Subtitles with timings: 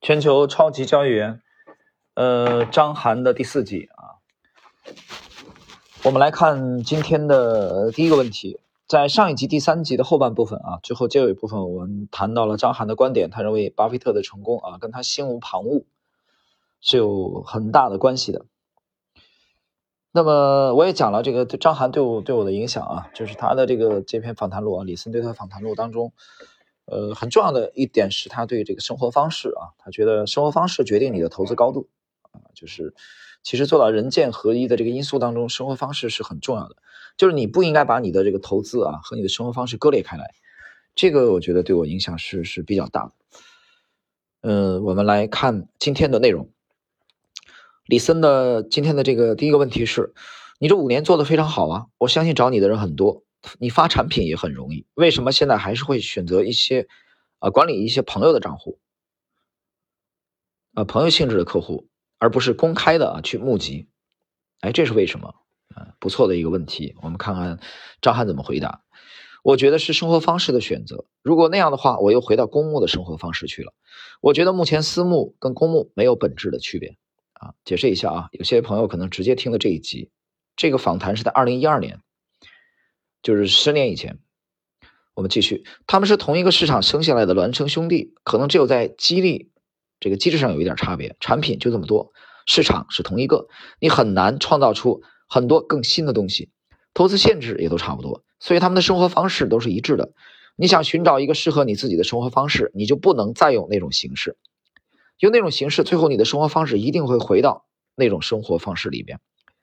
[0.00, 1.42] 全球超级交易员，
[2.14, 4.22] 呃，张涵的第四集啊。
[6.04, 15.82] 我们来看今天的第一个问题，在上一集第三集的后半部分啊，最后结尾部分，我们谈到了张涵的观点，他认为巴菲特的成功啊，跟他心无旁骛
[16.80, 18.46] 是有很大的关系的。
[20.12, 26.12] 那么我也讲了这个张涵对我对我的影响啊，就是他的这个这篇访谈录啊，李森对他访谈录当中。
[26.90, 31.88] 呃，很重要的一点是他对这个生活方式啊，他觉得生活方式决定你的投资高度
[32.32, 32.94] 啊，就是
[33.42, 36.76] 其实做到人剑合一的这个因素当中，生活方式是很重要的，
[37.18, 40.30] 就是你不应该把你的这个投资啊和你的生活方式割裂开来，
[40.94, 43.12] 这个我觉得对我影响是是比较大的。
[44.40, 46.48] 嗯，我们来看今天的内容，
[47.84, 50.14] 李森的今天的这个第一个问题是，
[50.58, 53.24] 你这五年做的非常好啊，我相信找你的人很多。
[53.58, 56.88] 你发产品也很容易，为什么现在还是会选择一些，
[57.38, 58.80] 啊，管理一些朋友的账户，
[60.74, 61.88] 啊，朋友性质的客户，
[62.18, 63.88] 而不是公开的啊去募集？
[64.60, 65.34] 哎，这是为什么？
[65.74, 66.96] 啊，不错的一个问题。
[67.02, 67.60] 我们看看
[68.00, 68.82] 张翰怎么回答。
[69.44, 71.06] 我觉得是生活方式的选择。
[71.22, 73.72] 如果那样的话，我又回到公募的生活方式去了。
[74.20, 76.98] 我觉得目前私募跟公募没有本质的区别。
[77.34, 80.10] 啊，解释一下啊，有些朋友可能直接听了这一集，
[80.56, 82.00] 这个访谈是在二零一二年。
[83.22, 84.18] 就是十年以前，
[85.14, 89.50] 我们继续，他们是同一个市场生下来的孪生兄弟，可能只有在激励
[90.00, 92.12] 这个机制上有一点差别，产品就这么多，
[92.46, 93.48] 市场是同一个，
[93.80, 96.50] 你很难创造出很多更新的东西，
[96.94, 100.12] 投资限制也都差不多，所以他们的生活方式都是一致的。
[100.54, 104.36] 你想寻找一个适合你自己的生活方式，你就不能再用那种形式，
[105.18, 109.20] 用那种形式，最后你的生活方式一定会回到那种生活方式里边。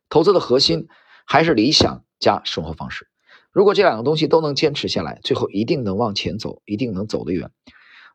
[0.10, 0.88] 投资的核心
[1.26, 3.08] 还是理想加生活方式。
[3.56, 7.52] 如果这两个东西都能坚持下来，最后一定能往前走，一定能走得远。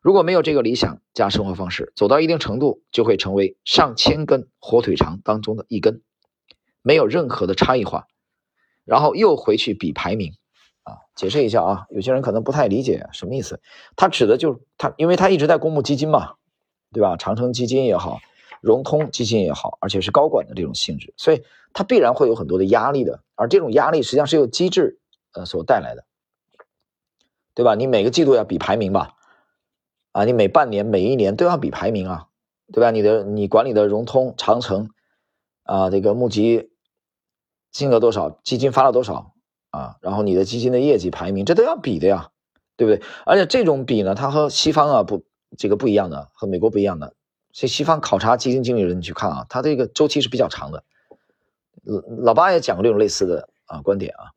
[0.03, 6.03] 如果没有这个理想加生活方式，走到一定程度就会成为上千根火腿肠当中的一根，
[6.83, 8.05] 没有任何的差异化，
[8.85, 10.33] 然后又回去比排名。
[10.83, 13.59] 啊，解释一下啊，有些人可能不太理解什么意思。
[13.95, 16.33] 他指的就是他，因为他一直在公募基金嘛，
[16.93, 17.17] 对吧？
[17.17, 18.19] 长城基金也好，
[18.61, 21.41] 融通基金也好，而且是高管的这种性质，所以
[21.73, 23.23] 他必然会有很多的压力的。
[23.33, 24.99] 而这种压力实际上是由机制。
[25.33, 26.05] 呃，所带来的，
[27.53, 27.75] 对吧？
[27.75, 29.15] 你每个季度要比排名吧，
[30.11, 32.27] 啊，你每半年、每一年都要比排名啊，
[32.73, 32.91] 对吧？
[32.91, 34.89] 你的你管理的融通、长城，
[35.63, 36.71] 啊，这个募集
[37.71, 39.33] 金额多少，基金发了多少
[39.69, 39.97] 啊？
[40.01, 42.31] 然后你的基金的业绩排名，这都要比的呀，
[42.75, 43.05] 对不对？
[43.25, 45.23] 而且这种比呢，它和西方啊不
[45.57, 47.15] 这个不一样的，和美国不一样的。
[47.53, 50.83] 所以西方考察基金经理人，你去看啊，他这个周期是比较长的。
[51.83, 54.31] 老老八也讲过这种类似的啊观点啊。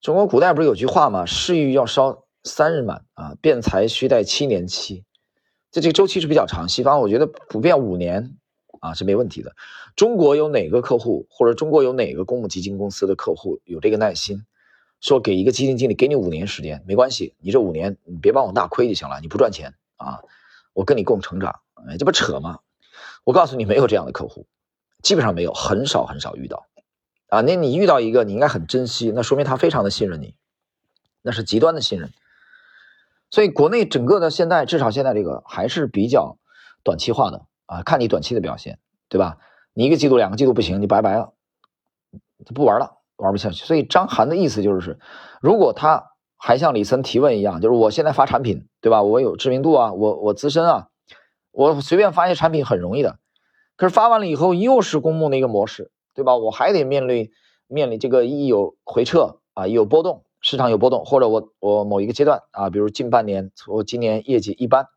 [0.00, 1.26] 中国古代不是有句话吗？
[1.26, 5.04] 仕欲要烧三日满啊，辩才需待七年期。
[5.72, 6.68] 这这个周期是比较长。
[6.68, 8.36] 西方我觉得普遍五年
[8.80, 9.56] 啊是没问题的。
[9.96, 14.44] 中国有哪个客户或者中国有哪个公募基金公司的客户有这个耐心，
[15.00, 20.22] 说给一个基金经理给你五年时间没关系，你这五年你别帮我大亏就行了，你不赚钱啊，
[20.74, 22.60] 我跟你共成长，哎，这不扯吗？
[23.24, 24.46] 我告诉你，没有这样的客户，
[25.02, 26.66] 基本上没有，很少很少遇到。
[27.28, 30.34] 啊，那你遇到一个，你应该很珍惜，那说明他非常的信任你，
[31.22, 32.10] 那是极端的信任。
[33.30, 36.38] 所以国内整个的现在，至少现在这个还是比较
[36.82, 38.78] 短期化的啊，看你短期的表现，
[39.08, 39.36] 对吧？
[39.74, 41.34] 你一个季度、两个季度不行，你拜拜了，
[42.54, 43.66] 不玩了，玩不下去。
[43.66, 44.98] 所以张涵的意思就是，
[45.42, 49.02] 如果他还像李森提问一样，就是我现在发产品，对吧？
[49.02, 50.88] 我有知名度啊，我我资深啊，
[51.50, 53.18] 我随便发一些产品很容易的，
[53.76, 55.90] 可是发完了以后又是公募的一个模式。
[56.18, 56.34] 对吧？
[56.34, 57.30] 我还得面临
[57.68, 64.88] 面临这个一有回撤啊，一有波动，市场有波动，或者我我某一个阶段啊，比如近半年我今年业绩一般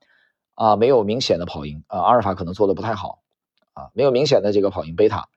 [0.55, 3.19] 啊，没有明显的跑赢啊，阿尔法可能做的不太好
[3.73, 5.29] 啊，没有明显的这个跑赢贝塔，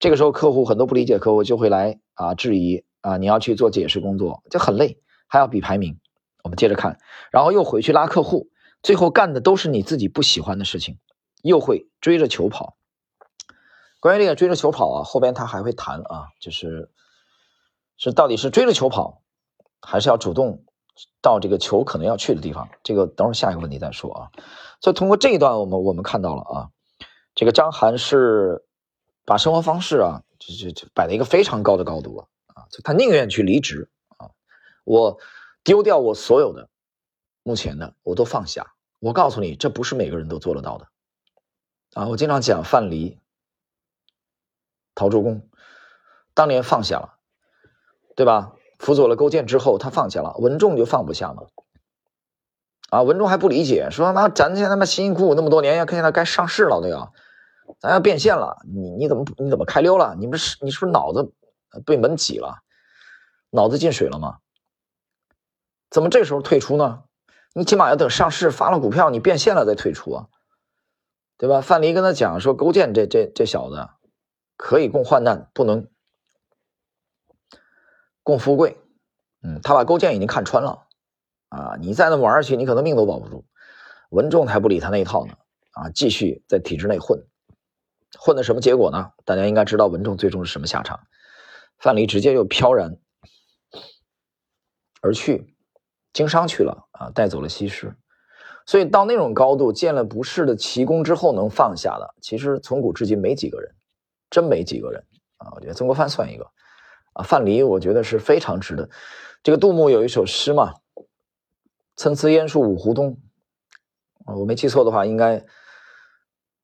[0.00, 4.98] 这个时候客户很多不理解，客户就会来啊质疑啊，你要去做解释工作，就很累，
[5.28, 5.96] 还要比排名。
[6.42, 6.98] 我们接着看，
[7.30, 8.48] 然后又回去拉客户，
[8.82, 10.98] 最后干的都是你自己不喜欢的事情，
[11.42, 12.74] 又会追着球跑。
[14.00, 16.90] 关于这个追着球跑啊，后边他还会谈啊，就是
[17.98, 19.22] 是到底是追着球跑，
[19.82, 20.64] 还是要主动
[21.20, 22.70] 到这个球可能要去的地方？
[22.82, 24.30] 这个等会儿下一个问题再说啊。
[24.80, 26.70] 所以通过这一段，我们我们看到了啊，
[27.34, 28.64] 这个张涵是
[29.26, 34.30] 把生活方式啊，就就就摆在一个非常高的高度了啊，就他宁愿去离职啊，
[34.84, 35.18] 我
[35.62, 36.70] 丢掉我所有的
[37.42, 38.72] 目前的我都放下。
[38.98, 40.88] 我告诉你，这不是每个人都做得到的
[41.92, 42.06] 啊。
[42.06, 43.18] 我经常讲范蠡。
[45.00, 45.48] 陶朱公
[46.34, 47.14] 当年放下了，
[48.16, 48.52] 对吧？
[48.78, 50.34] 辅佐了勾践之后，他放下了。
[50.36, 51.44] 文仲就放不下嘛。
[52.90, 57.12] 啊，文中还不理解，说那咱现在他妈辛辛苦苦那么多年，要看现在该上市了，对吧？
[57.78, 60.14] 咱要变现了，你你怎么你怎么开溜了？
[60.18, 61.32] 你不是你是不是脑子
[61.86, 62.58] 被门挤了，
[63.48, 64.36] 脑子进水了吗？
[65.88, 67.04] 怎么这时候退出呢？
[67.54, 70.26] 你起码要等上市发了股票，你变现了再退出啊，
[71.38, 71.62] 对吧？
[71.62, 73.88] 范蠡跟他讲说，勾践这这这小子
[74.60, 75.88] 可以共患难，不能
[78.22, 78.76] 共富贵。
[79.42, 80.86] 嗯，他把勾践已经看穿了。
[81.48, 83.46] 啊，你再那么玩下去，你可能命都保不住。
[84.10, 85.32] 文仲才不理他那一套呢，
[85.70, 87.24] 啊，继续在体制内混，
[88.18, 89.12] 混的什么结果呢？
[89.24, 91.00] 大家应该知道文仲最终是什么下场。
[91.78, 92.98] 范蠡直接就飘然
[95.00, 95.56] 而去，
[96.12, 97.96] 经商去了啊，带走了西施。
[98.66, 103.74] 所以到那种高度，见了不世的奇功之后能放下的，其实从古至今没几个人，
[104.30, 105.04] 真没几个人
[105.36, 105.50] 啊。
[105.54, 106.44] 我觉得曾国藩算一个
[107.12, 108.88] 啊，范蠡我觉得是非常值得。
[109.42, 110.74] 这个杜牧有一首诗嘛。
[111.96, 113.18] 参差烟树五湖东，
[114.24, 115.44] 啊，我没记错的话，应该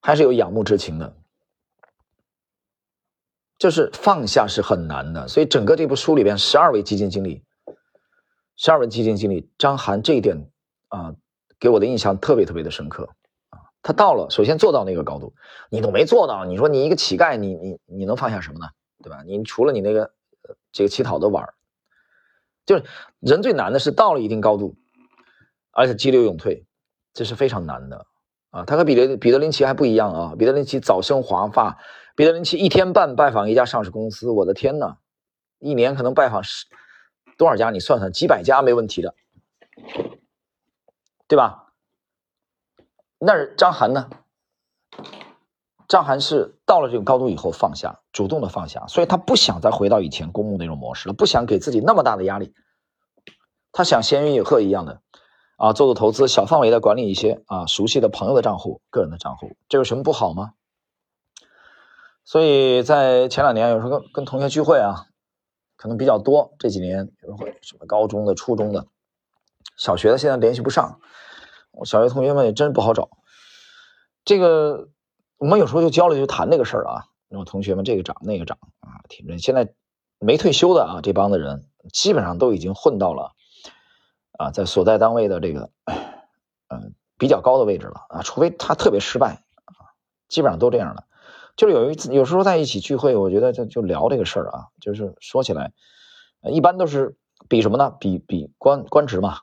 [0.00, 1.14] 还是有仰慕之情的。
[3.58, 7.44] 就是放下是很难的，所以整个这部书里边，十二位基金经理，
[8.56, 10.50] 十二位基金经理，张涵这一点
[10.88, 11.14] 啊，
[11.60, 13.06] 给我的印象特别特别的深刻。
[13.87, 15.33] 他到了，首先做到那个高度，
[15.71, 18.67] 你都没做到，你说你一个乞丐，你你你能放下什么呢？
[19.00, 19.23] 对吧？
[19.25, 20.11] 你除了你那个
[20.73, 21.49] 这个乞讨的碗
[22.65, 22.85] 就是
[23.21, 24.75] 人最难的是到了一定高度。
[25.79, 26.65] 而且激流勇退，
[27.12, 28.06] 这是非常难的
[28.49, 28.65] 啊！
[28.65, 30.35] 他和彼得彼得林奇还不一样啊！
[30.35, 31.77] 彼得林奇早生华发，
[32.15, 34.97] 彼得林奇一天半拜访一家上市公司，我的天呐，
[35.59, 36.65] 一年可能拜访十
[37.37, 37.69] 多少家？
[37.69, 39.15] 你算算，几百家没问题的，
[41.29, 41.65] 对吧？
[43.18, 44.08] 那张涵呢？
[45.88, 52.54] 张涵是到了这个高度以后放下，主动的放下，所以他不想再回到以前公募那种模式了，不想给自己那么大的压力，
[53.72, 55.00] 他想闲云野鹤一样的。
[55.56, 60.52] 啊，做做投资，小范围的管理一些啊熟悉的朋友的账户、个人的账户，这有什么不好吗？
[62.24, 65.06] 所以在前两年有时候跟跟同学聚会啊，
[65.76, 66.52] 可能比较多。
[66.58, 68.86] 这几年有时候什么高中的、初中的、
[69.78, 71.00] 小学的，现在联系不上。
[71.76, 73.11] 我小学同学们也真不好找。
[74.25, 74.88] 这个
[75.38, 77.05] 我们有时候就交流就谈这个事儿啊。
[77.28, 79.38] 我同学们这个涨那个涨啊，挺着。
[79.38, 79.75] 现在
[80.19, 83.32] 没退休的啊，这帮的人基本上都已经混到了。
[84.38, 85.70] 啊，在所在单位的这个，
[86.69, 89.96] 嗯，比较高的位置了啊，除非他特别失败啊，
[90.28, 91.05] 基本上都这样的。
[91.56, 95.73] 就是有一次，有时候在一起聚会，我觉得就就聊这个事儿啊，就是说起来，
[96.43, 97.17] 一般都是
[97.49, 97.96] 比什么呢？
[97.99, 99.38] 比比官官职嘛，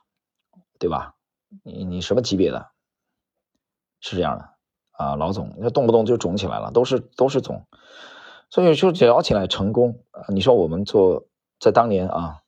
[0.78, 1.13] 对吧？
[1.62, 2.70] 你你什么级别的？
[4.00, 4.48] 是这样的
[4.90, 7.66] 啊，老总，那动不动就肿起来了，都是都是肿，
[8.50, 10.24] 所以就聊起来成功啊。
[10.28, 11.26] 你说我们做
[11.60, 12.42] 在当年啊，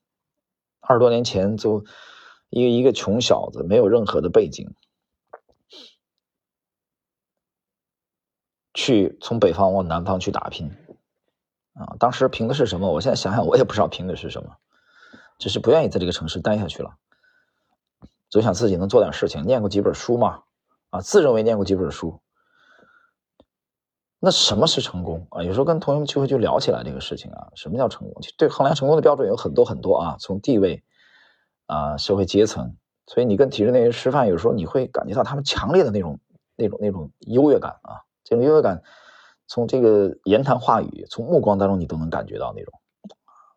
[0.81, 1.85] 二十多年前就。
[2.49, 4.73] 一个一个穷小子，没有任何的背景，
[8.73, 10.71] 去从北方往南方去打拼，
[11.75, 12.93] 啊，当时凭的是什么？
[12.93, 14.57] 我现在想想，我也不知道凭的是什么，
[15.39, 16.97] 只是不愿意在这个城市待下去了，
[18.29, 19.45] 总想自己能做点事情。
[19.45, 20.43] 念过几本书嘛，
[20.91, 22.21] 啊，自认为念过几本书。
[24.19, 25.43] 那什么是成功啊？
[25.43, 28.23] 有时候跟同学们聚会就聊起来这个事情啊，什么叫成功？
[28.37, 30.83] 对衡量成功的标准有很多很多啊，从地位。
[31.69, 32.77] 啊，社会阶层，
[33.09, 36.21] 所以你跟体制内人吃饭，有时候你会感觉到他们强烈的那种、
[36.55, 38.81] 那种、那种优越感啊，这种优越感，
[39.49, 42.73] 从这个言谈话语、从目光当中，你都能感觉到那种、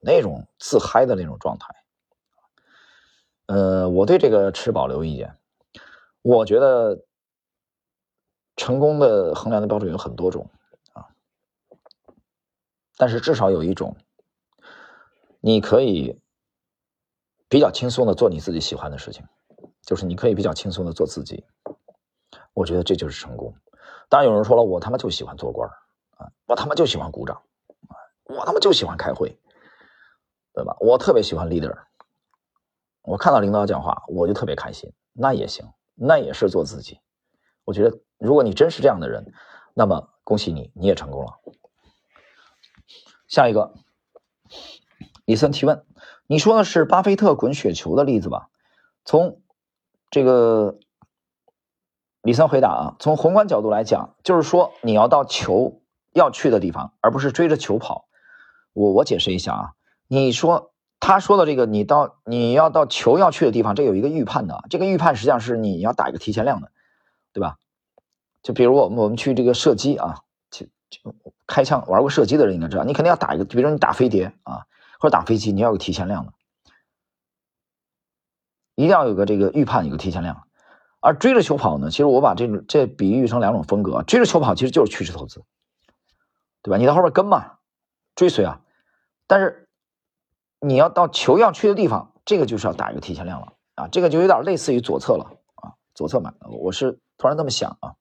[0.01, 1.67] 那种自嗨的那种状态。
[3.49, 5.35] 呃，我对这个持保留意见。
[6.21, 7.03] 我觉得
[8.55, 10.47] 成功的衡量的标准有很多种
[10.93, 11.09] 啊，
[12.95, 13.97] 但是至少有一种，
[15.41, 16.19] 你可以。
[17.51, 19.25] 比较轻松的做你自己喜欢的事情，
[19.81, 21.43] 就是你可以比较轻松的做自己，
[22.53, 23.51] 我觉得这就是成功。
[24.07, 25.67] 当然有人说了，我他妈就喜欢做官
[26.17, 27.41] 啊，我他妈就喜欢鼓掌
[27.87, 29.35] 啊，我他妈就喜欢开会，
[30.53, 30.77] 对吧？
[30.79, 31.75] 我特别喜欢 leader，
[33.01, 35.65] 我看到领导讲话我就特别开心，那也行，
[35.95, 36.99] 那也是做自己。
[37.65, 39.33] 我觉得如果你真是这样的人，
[39.73, 41.33] 那么恭喜你，你也成功了。
[43.27, 43.73] 下一个，
[45.25, 45.85] 李森提问。
[46.25, 48.49] 你说的是巴菲特滚雪球的例子吧？
[49.03, 49.41] 从
[50.11, 50.77] 这个
[52.21, 55.81] 李森回答啊，从宏观角度来讲，就是说你要到球
[56.13, 58.07] 要去的地方，而不是追着球跑。
[58.73, 59.73] 我我解释一下啊，
[60.07, 66.71] 你说他说的这个，你到你要到球要去的地方，这有一个预判的，这个预判实际上是你要打一个提前量的，
[67.33, 67.57] 对吧？
[68.43, 71.15] 就比如我们我们去这个射击啊，就就
[71.47, 74.65] 开枪玩过射击的人应该知道，你肯定要打一个，比如说你打飞碟啊。
[75.01, 76.33] 或者打飞机，你要有提前量的，
[78.75, 80.45] 一定要有个这个预判，有个提前量。
[80.99, 85.41] 而追着球跑呢，其实我把这种这比喻成两种风格，追着球跑其实就是趋势投资，
[86.61, 86.75] 对吧？
[86.75, 87.59] 你在后边跟嘛，
[88.13, 88.59] 追随啊，
[89.25, 89.68] 但是
[90.61, 97.93] 你要到球要去的地方，这个就是要打一个提前量了啊，这个就有点类似于左侧了啊，左侧买，我是突然这么想啊。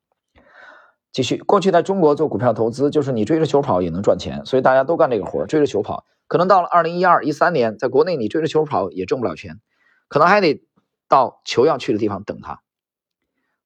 [1.10, 6.04] 继续，过去在中国做股票投资，就是你追着球跑也能赚钱，所以大家都干这个活追着球跑。
[6.26, 9.60] 可能到了二零一二、一三年，在国内你追着球跑也挣不了钱，
[10.08, 10.62] 可能还得
[11.08, 12.60] 到球要去的地方等它。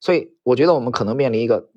[0.00, 1.70] 所以我觉得我们可能面临一个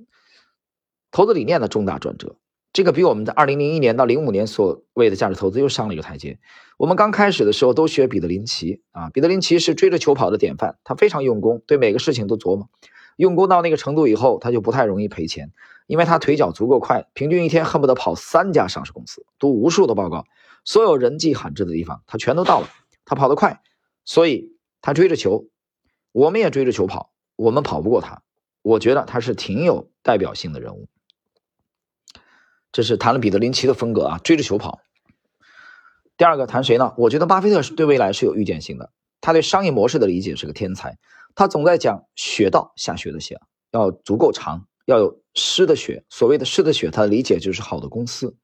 [1.12, 2.36] 投资理念的重大转折，
[2.76, 6.40] 这个比我们在二零零一年到零五年所谓的价值投资又上了一个台阶。
[6.76, 12.70] 我们刚开始的时候都学彼得林奇啊，彼得林奇是追着球跑的典范，他非常用功，对每个事情都琢磨。
[13.16, 15.54] 用功到那个程度以后，他就不太容易赔钱，
[15.88, 20.26] 因为他腿脚足够快，平均一天恨不得跑三家上市公司，读无数的报告，
[20.66, 22.68] 所有人迹罕至的地方他全都到了。
[23.06, 23.62] 他跑得快，
[24.04, 24.52] 所以
[24.82, 25.48] 他追着球，
[26.12, 28.22] 我们也追着球跑，我们跑不过他。
[28.64, 30.90] 我觉得他是挺有代表性的人物。
[32.76, 34.82] 这是谈了彼得林奇的风格啊，追着球跑。
[36.18, 36.94] 第二个谈谁呢？
[36.98, 38.92] 我觉得巴菲特是对未来是有预见性的，
[39.22, 40.98] 他对商业模式的理解是个天才。
[41.36, 43.40] 他总在讲雪道下雪的雪
[43.72, 46.04] 要足够长，要有湿的雪。
[46.10, 48.36] 所谓的湿的雪，他的理解就是好的公司。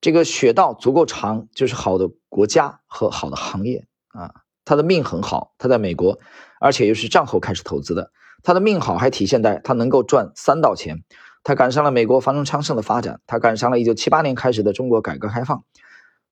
[0.00, 4.34] 这个雪道足够长，就是好的国家和好的行业啊。
[4.64, 6.18] 他的命很好，他在美国，
[6.58, 8.10] 而且又是战后开始投资的。
[8.42, 11.04] 他的命好还体现在他能够赚三道钱。
[11.44, 15.62] 他赶上了美国繁荣昌盛的发展，他赶上了一九七八年开始的中国改革开放，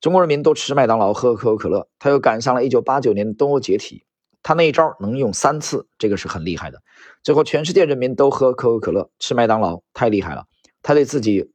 [0.00, 1.86] 中国人民都吃麦当劳喝可口可乐。
[1.98, 4.04] 他又赶上了一九八九年的东欧解体。
[4.42, 6.82] 他那一招能用三次，这个是很厉害的。
[7.22, 10.46] 最后，全世界人民都喝可口可乐、吃麦当劳，太厉害了。
[10.82, 11.52] 他对自己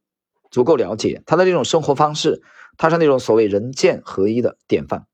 [0.50, 2.40] 足够了解，他的这种生活方式，
[2.78, 5.04] 他是那种所谓人剑合一的典范。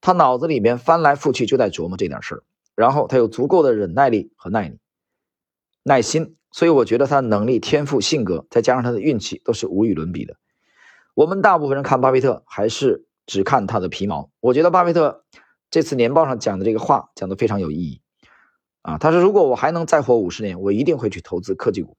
[0.00, 2.42] 他脑子里面翻来覆去就在琢磨这点事儿，
[2.76, 4.78] 然后他有足够的忍耐力和耐力、
[5.84, 6.34] 耐心。
[6.50, 10.34] 所以，我觉得他的能力、天赋、性格，再加上他的运气，都是无与伦比的。
[11.14, 14.30] 我们大部分人看巴菲特，还是只看他的皮毛。
[14.40, 15.22] 我觉得巴菲特。
[15.70, 18.00] 这次年报上讲的这个话讲的非常有意义，
[18.82, 21.96] 啊，他说如果我还能再活五十年，我一定会去投资科技股。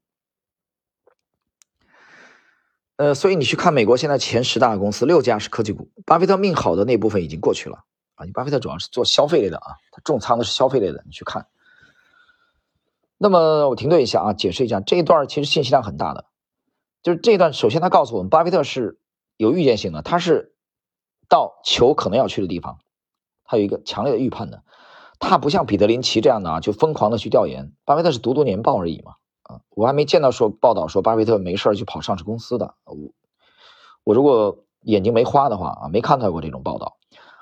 [2.95, 5.89] 呃，所以你去看美国现在前十大公司，六家是科技股。
[6.05, 11.45] 巴菲特命好的那部分已经过去了啊，你巴菲特主要是做消费类的啊，他重仓的是消费类的，你去看。
[13.17, 16.25] 那么我停顿一下啊，解释一下这一段其实信息量很大的，
[17.01, 18.99] 就是这一段首先他告诉我们，巴菲特是
[19.37, 20.55] 有预见性的，他是
[21.29, 22.79] 到球可能要去的地方。
[23.47, 24.63] 他有一个强烈的预判的，
[25.19, 27.73] 他不像彼得林奇这样的啊，就疯狂的去调研。
[27.85, 32.73] 巴菲特是读读年报而已嘛，啊，我还没见到说报道说巴菲特没事去跑上市公司的。
[32.85, 32.95] 我
[34.03, 36.97] 我如果眼睛没花的话啊，没看到过这种报道，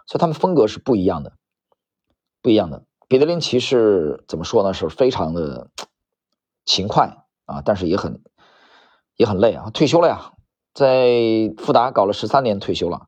[0.05, 1.33] 所以他们风格是不一样的，
[2.41, 2.83] 不一样的。
[3.13, 4.73] 彼得林奇是怎么说呢？
[4.73, 5.69] 是非常的
[6.65, 7.15] 勤快
[7.45, 8.23] 啊，但是也很
[9.15, 10.33] 也很累啊，退休了呀，
[10.73, 13.05] 在富达搞了十三年，退休了。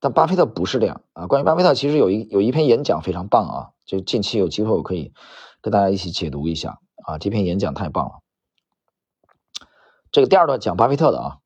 [0.00, 1.26] 但巴菲特不是这样啊！
[1.26, 5.14] 关于巴菲特，其实有一有一篇演讲非常棒啊，就近期有机会我可以
[5.62, 7.16] 跟大家一起解读一下啊。
[7.16, 8.20] 这篇演讲太棒了。
[10.12, 11.38] 这个第二段讲巴菲特的啊，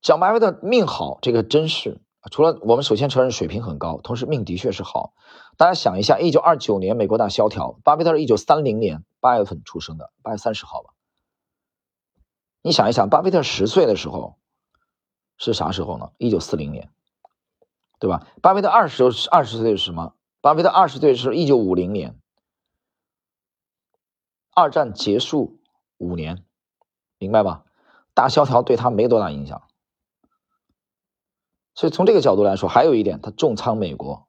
[0.00, 5.14] 讲巴菲特命好，这个真是除了我们首先承认水平很高，同时命的确是好。
[5.56, 10.90] 大家想一下，一九二九年美国大萧条，巴菲特是一九三零年八月份出生的，八月三十号吧。
[12.62, 14.36] 你想一想，巴菲特十岁的时候。
[15.38, 16.12] 是啥时候呢？
[16.18, 16.92] 一九四零年，
[17.98, 18.28] 对吧？
[18.42, 20.14] 巴菲特二十二十岁是什么？
[20.40, 22.16] 巴菲特二十岁是一九五零年，
[24.54, 25.58] 二战结束
[25.98, 26.44] 五年，
[27.18, 27.64] 明白吧？
[28.14, 29.62] 大萧条对他没多大影响。
[31.74, 34.28] 所以从这个角度来说，还有一点，他重仓美国。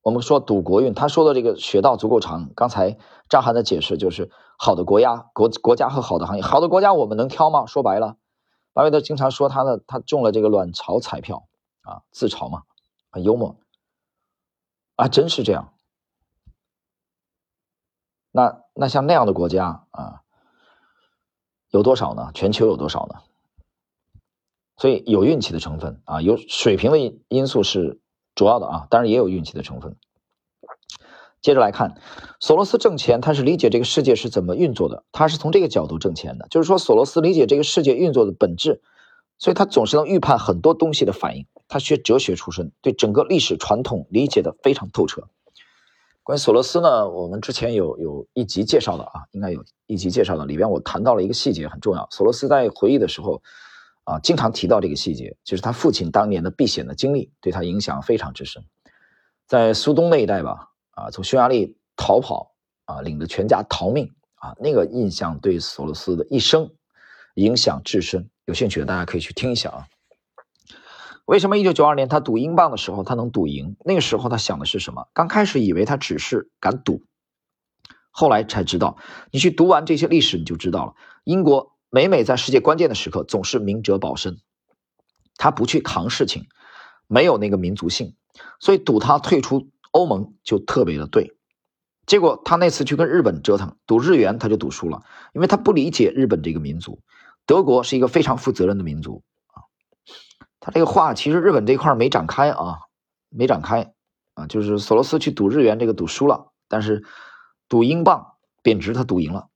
[0.00, 2.50] 我们说赌国运，他说的这个雪道足够长。
[2.54, 2.96] 刚才
[3.28, 7.66] 张涵的解释就是好的国家、国国家和好的行业，好的国家我们能挑吗？
[7.66, 8.16] 说白了。
[8.72, 11.48] 巴菲特经常说他的他中了这个卵巢彩票
[11.82, 12.62] 啊，自嘲嘛，
[13.10, 13.56] 很幽默，
[14.94, 15.74] 啊，真是这样。
[18.30, 20.22] 那那像那样的国家啊，
[21.70, 22.30] 有多少呢？
[22.32, 23.20] 全球有多少呢？
[24.78, 28.00] 所以有运气的成分啊，有水平的因素是
[28.34, 29.96] 主要的啊，当然也有运气的成分。
[31.40, 32.00] 接着来看，
[32.40, 36.46] 索罗斯挣钱，他是理解这个世界是怎么运作的，他是从这个角度挣钱的。
[36.48, 38.80] 就是说，索罗斯理解这个世界运作的本质，
[39.38, 41.46] 所以他总是能预判很多东西的反应。
[41.68, 45.28] 他学哲学出身，对整个历史传统理解的非常透彻。
[46.22, 52.08] 关于索罗斯呢，我们之前有有一集介绍的啊，应该有一集介绍的，里边我谈到了一个细节很重要。
[52.10, 53.42] 索罗斯在回忆的时候
[54.08, 58.64] 啊，经常提到这个细节，就是他父亲当年的避险的经历对他影响非常之深，
[59.46, 60.70] 在苏东那一带吧。
[60.92, 62.54] 啊，从匈牙利逃跑
[62.86, 66.70] 啊，领着全家逃命啊，那个印象对索罗斯的一生
[67.34, 68.30] 影响至深。
[68.46, 69.86] 有兴趣的大家可以去听一下啊。
[71.26, 73.76] 为什么一九九二年他赌英镑的时候他能赌赢？
[73.84, 75.06] 那个时候他想的是什么？
[75.12, 77.02] 刚开始以为他只是敢赌，
[78.10, 78.96] 后来才知道，
[79.30, 80.94] 你去读完这些历史你就知道了。
[81.24, 84.38] 英国每每在世界关键的时刻总是明哲保身，
[85.36, 86.46] 他不去扛事情，
[87.06, 88.14] 没有那个民族性，
[88.60, 91.34] 所以赌他退出欧盟就特别的对。
[92.06, 95.02] 结果他那次去跟日本折腾赌日元他就赌输了，
[95.34, 97.00] 因为他不理解日本这个民族。
[97.46, 99.22] 德国是一个非常负责任的民族。
[100.60, 102.80] 他这个话其实日本这块没展开啊，
[103.30, 103.94] 没展开
[104.34, 107.04] 啊，就是索罗斯去赌日元这个赌输了，但是
[107.68, 109.48] 赌英镑贬值他赌赢了，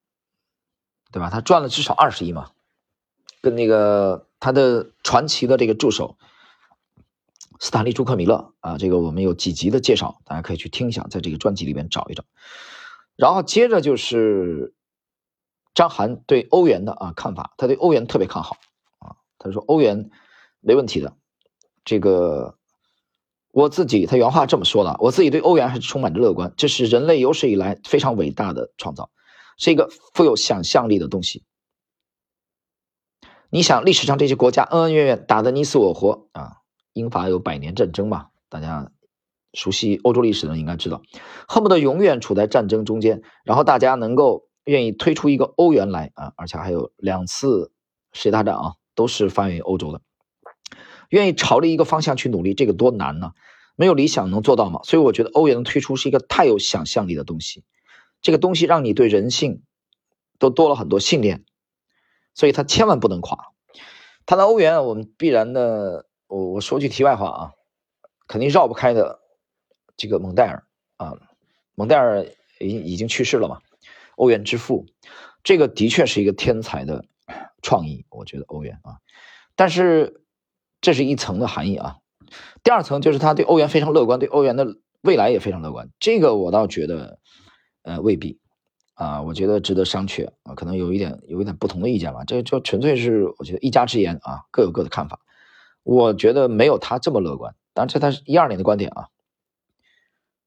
[1.12, 1.30] 对吧？
[1.30, 2.50] 他赚了至少二十亿嘛，
[3.40, 6.16] 跟那个他的传奇的这个助手
[7.60, 12.24] 斯坦利·朱克米勒啊，这个我们有几集的介绍，大家可以去听一下，在这个专辑里面找一找。
[13.14, 14.74] 然后接着就是
[15.74, 18.56] 张涵对欧元的啊看法，他对欧元特别看好
[18.98, 20.10] 啊，他说欧元。
[20.64, 21.16] 没问题的，
[21.84, 22.56] 这个
[23.50, 26.54] 我自己他原话这么说的，我自己对欧元还是充满着乐观。
[26.56, 29.10] 这是人类有史以来非常伟大的创造，
[29.62, 31.44] 是一个富有想象力的东西。
[33.48, 36.56] 你想历史上这些国家恩恩怨怨，打得你死我活啊，
[36.94, 38.26] 英法有百年战争嘛？
[38.48, 38.90] 大家
[39.52, 41.00] 熟悉欧洲历史的应该知道，
[41.46, 47.70] 恨不得永远处在战争中间，然后大家能够愿意推出一个欧元来啊，而且还有两次
[48.12, 50.00] 世界大战啊，都是发源于欧洲的。
[51.08, 53.30] 愿意朝着一个方向去努力，这个多难呢？
[53.76, 54.80] 没有理想能做到吗？
[54.82, 57.62] 所以我觉得欧元的推出是一个太有想象力的东西，
[58.22, 59.62] 这个东西让你对人性
[60.38, 61.44] 都多了很多信念，
[62.32, 63.52] 所以它千万不能垮。
[64.24, 67.52] 谈到欧元，我们必然的，我我说句题外话啊，
[68.26, 69.20] 肯定绕不开的
[69.96, 70.64] 这个蒙代尔
[70.96, 71.18] 啊，
[71.74, 72.24] 蒙代尔
[72.58, 73.60] 已已经去世了嘛，
[74.16, 74.86] 欧元之父，
[75.42, 77.04] 这个的确是一个天才的
[77.60, 78.96] 创意，我觉得欧元啊，
[79.54, 80.20] 但是。
[80.84, 81.98] 这是一层的含义啊，
[82.64, 85.90] 第二层就是他对欧元非常乐观，对欧元的未来也非常乐观。
[86.00, 87.20] 这个我倒觉得，
[87.82, 88.38] 呃，未必
[88.94, 92.24] 啊，我觉得值得商榷啊，可能有一点有一点不同的意见吧。
[92.24, 95.20] 这就纯粹是我觉得一家之言啊，各有各的看法。
[95.82, 99.08] 我觉得没有他这么乐观，当然这他是一二年的观点啊，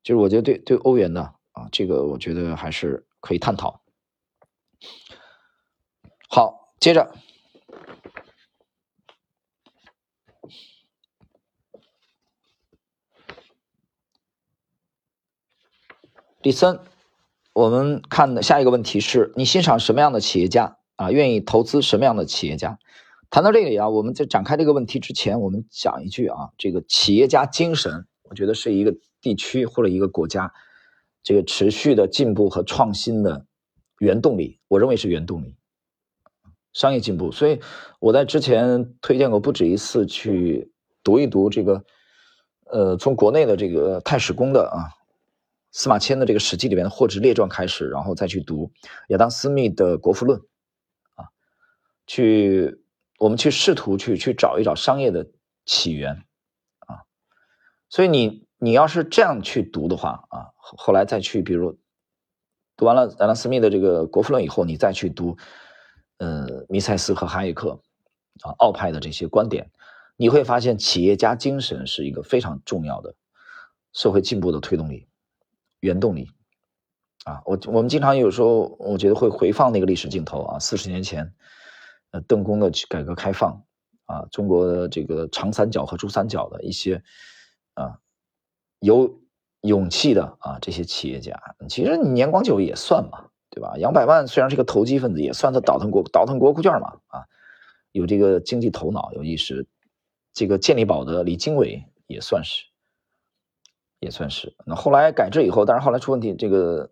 [0.02, 3.82] 就是我觉得对对欧元呢啊，这个我觉得还是可以探讨。
[6.30, 7.14] 好，接着。
[16.42, 16.80] 第三，
[17.56, 21.10] 我们看的下一个问题是你欣赏什么样的企业家啊？
[21.10, 22.78] 愿意投资什么样的企业家？
[23.30, 30.52] 谈到这里啊，我们在展开这个问题之前，我们讲一句啊，这个企业家精神，我觉得是一个地区或者一个国家
[31.24, 33.46] 这个持续的进步和创新的
[34.00, 34.60] 原动力。
[34.68, 35.56] 我认为是原动力，
[36.74, 37.32] 商业进步。
[37.32, 37.62] 所以
[38.02, 40.74] 我在之前推荐过不止一次去
[41.06, 41.86] 读一读这个，
[42.66, 44.92] 呃，从国内的这个太史公的啊。
[45.78, 48.72] 司马迁的这个《史记》里面的《货殖列传》开始，然后再去读
[49.10, 50.40] 亚当·斯密的《国富论》，
[51.16, 51.28] 啊，
[52.08, 52.80] 去
[53.20, 55.28] 我们去试图去去找一找商业的
[55.66, 56.24] 起源，
[56.80, 57.04] 啊，
[57.90, 61.78] 所以你你要是这样去读的话，啊，后来再去比如
[62.78, 65.36] 读完了亚当·斯密的这个《国富论》以后，你再去读，
[66.20, 67.78] 呃，弥塞斯和哈耶克
[68.44, 69.70] 啊，奥派的这些观点，
[70.16, 73.14] 你会发现企业家精神是一个非常重要的
[73.92, 75.06] 社会进步的推动力。
[75.86, 76.30] 原动力
[77.26, 81.34] 啊，我我们经常有时候我觉得会回放那个历史镜头啊，四十年前，
[82.12, 83.64] 呃，邓公的改革开放
[84.06, 87.02] 啊，中国的这个长三角和珠三角的一些
[87.76, 88.00] 啊
[88.80, 89.22] 有
[89.62, 93.76] 勇气的啊这些企业家，其实年光久也算嘛，对吧？
[93.78, 97.26] 杨百万虽然是个投机分子，也算他倒腾国倒腾国库券嘛啊，
[97.92, 99.66] 有这个经济头脑有意识，
[100.34, 102.66] 这个健力宝的李经纬也算是。
[104.06, 106.92] 也算是那后来改制以后，但是后来出问题，这个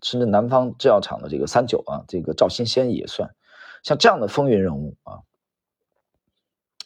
[0.00, 3.34] 深圳南方制药厂的这个三九啊，这个赵新先也算
[3.82, 5.18] 像这样的风云人物啊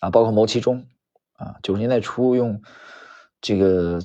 [0.00, 0.86] 啊，包括牟其中
[1.34, 2.62] 啊，九十年代初用
[3.42, 4.00] 这个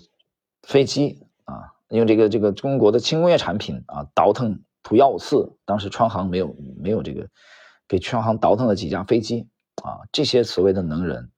[0.63, 7.29] 飞机啊，用这个这个中国的轻工业产品啊倒腾普幺五四，当时川航没有没有这个
[7.87, 9.47] 给川航倒腾了几架飞机
[9.81, 11.29] 啊，这些所谓的能人。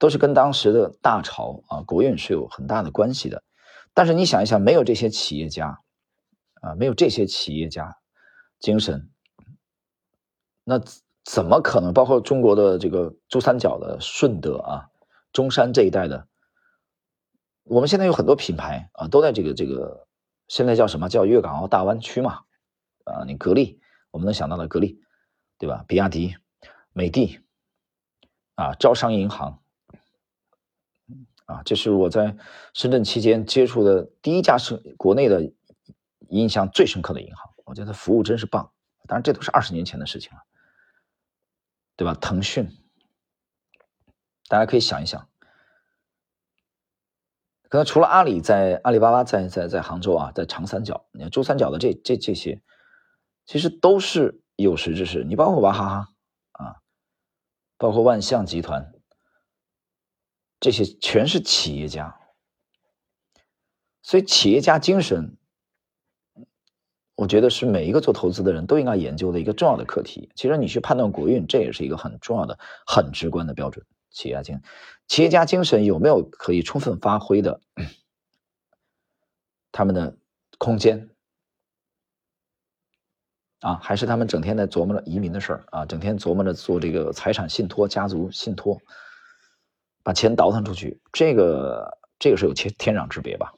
[0.00, 3.44] 都是跟当时的大潮啊，国运是有很大的关系的。
[3.92, 5.78] 但是你想一想，没有这些企业家
[6.62, 7.98] 啊，没有这些企业家
[8.58, 9.10] 精神，
[10.64, 10.80] 那
[11.22, 11.92] 怎么可能？
[11.92, 14.88] 包括中国的这个珠三角的顺德啊、
[15.32, 16.26] 中山这一带的，
[17.64, 20.06] 我们现在有很多品牌啊，都在这个这个
[20.48, 22.40] 现在叫什么叫粤港澳大湾区嘛？
[23.04, 23.80] 啊，你格力，
[24.12, 24.98] 我们能想到的格力，
[25.58, 25.84] 对吧？
[25.86, 26.36] 比亚迪、
[26.94, 27.38] 美的，
[28.54, 29.62] 啊，招商银行，
[31.50, 32.36] 啊，这是我在
[32.74, 35.52] 深圳期间接触的第一家是国内的
[36.28, 38.70] 印象最深刻的银行，我觉得服务真是棒。
[39.06, 40.42] 当然，这都是二十年前的事情了，
[41.96, 42.14] 对吧？
[42.14, 42.68] 腾讯，
[44.46, 45.28] 大家可以想一想。
[47.68, 52.62] 可能除了阿里在阿里巴巴在在在杭州啊，在长三角，你看珠三角的这这这些，
[53.46, 55.24] 其实都是有识之士。
[55.24, 56.08] 你包括娃哈哈
[56.52, 56.76] 啊，
[57.78, 58.92] 包括万象集团，
[60.60, 62.16] 这些全是企业家。
[64.02, 65.36] 所以企业家精神，
[67.14, 70.30] 我觉得是每一个做投资的人都应该研究的一个重要的课题。
[70.34, 73.84] 其实你去判断国运，这也是一个很重要的、很直观的标准。
[74.10, 74.60] 企业家精，
[75.06, 77.60] 企业家精神有没有可以充分发挥的
[79.70, 80.16] 他们的
[80.58, 81.10] 空间
[83.60, 83.76] 啊？
[83.76, 85.86] 还是他们整天在琢磨着移民的事儿啊？
[85.86, 88.80] 整天琢磨着做这个财产信托、家族信托，
[90.02, 93.54] 把钱倒腾出去，这个这个是有天天壤之别吧？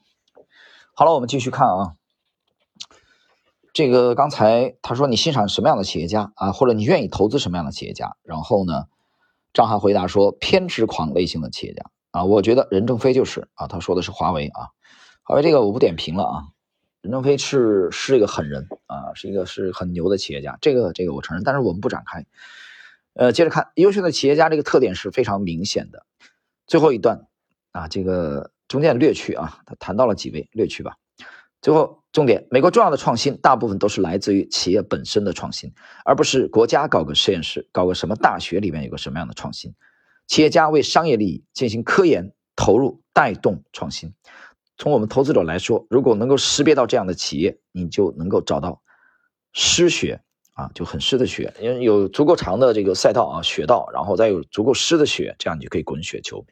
[0.94, 1.94] 好了，我们继续看啊。
[3.72, 6.52] 这个刚才他说你欣赏什么样的企业家啊？
[6.52, 8.16] 或者你愿意投资什么样的企业家？
[8.22, 8.86] 然后呢？
[9.54, 13.66] 张翰回答说：“偏执狂类型的企业家啊，我觉得任正非就是啊。
[13.66, 14.68] 他说的是华为啊，
[15.24, 16.44] 华为这个我不点评了啊。
[17.02, 22.24] 任正非是是一个狠人啊，是一个是很牛的企业家，这个这个我承认，但是我们不展开。
[23.12, 26.06] 呃，接着看优秀的企业家这个特点是非常明显的。
[26.66, 27.26] 最后一段
[27.72, 30.96] 啊，这个中间略去啊，他谈到了几位，略去吧。
[31.60, 35.72] 最后。”重点，美国重要的创新大部分都是来自于企业本身的创新，
[36.04, 39.74] 而不是国家搞个实验室、搞个什么大学里面有个什么样的创新。
[40.26, 44.12] 企业家为商业利益进行科研投入，带动创新。
[44.76, 48.82] 从我们投资者来说，如果能够识别到这样的企业，你就能够找到
[49.54, 50.20] 湿血
[50.62, 56.44] 啊，就很湿的雪，因为有足够长的这个赛道啊，雪道，然后再有足够湿的雪，这样你就可以滚雪球。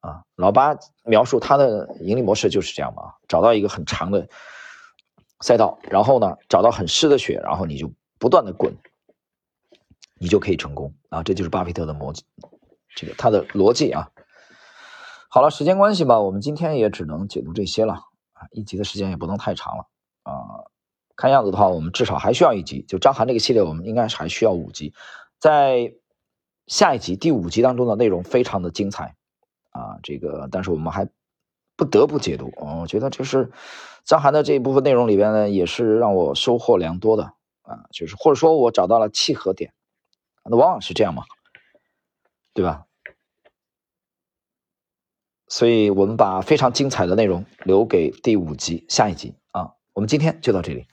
[0.00, 4.28] 啊，老八描述他的盈利模式就是这样嘛，找到一个很长的
[5.40, 8.74] 赛道，然后呢，找到很湿的雪，然后你就不断的滚，
[10.18, 12.24] 你就可以成功啊，这就是巴菲特的逻辑，
[12.96, 14.10] 这个他的逻辑啊。
[15.28, 17.94] 好了，时间关系吧，我们今天也只能解读这些了
[18.32, 19.86] 啊，一集的时间也不能太长了。
[21.20, 24.94] 看样子的话，我们至少还需要一集，就张涵这个系列，我们应该还需要五集，
[25.38, 25.92] 在
[26.66, 29.14] 下一集第五集当中的内容非常的精彩。
[29.68, 31.06] 啊，这个，但是我们还
[31.76, 32.50] 不得不解读。
[32.56, 33.52] 我觉得这是
[34.02, 39.74] 张涵的这一部分内容里边呢，也是让我收获良多的啊，就是或者说我找到了契合点，
[40.44, 41.24] 那往往是这样嘛，
[42.54, 42.86] 对吧？
[45.48, 50.86] 所以我们把非常精彩的内容留给第五集下一集啊，我们今天就到这里。